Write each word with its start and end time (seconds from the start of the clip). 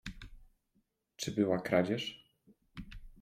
"Czy 1.15 1.31
była 1.31 1.59
kradzież?" 1.59 2.31